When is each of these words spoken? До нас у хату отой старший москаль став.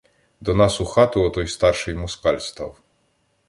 До 0.41 0.55
нас 0.55 0.81
у 0.81 0.85
хату 0.85 1.23
отой 1.27 1.47
старший 1.47 1.93
москаль 1.93 2.39
став. 2.41 2.81